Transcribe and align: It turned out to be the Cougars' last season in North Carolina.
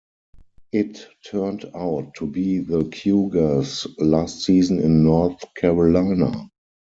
It 0.71 1.05
turned 1.29 1.69
out 1.75 2.15
to 2.15 2.25
be 2.25 2.57
the 2.57 2.85
Cougars' 2.85 3.85
last 3.99 4.39
season 4.41 4.79
in 4.79 5.03
North 5.03 5.43
Carolina. 5.53 6.49